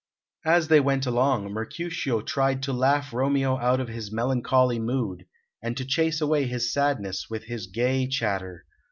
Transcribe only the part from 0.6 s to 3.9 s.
they went along, Mercutio tried to laugh Romeo out of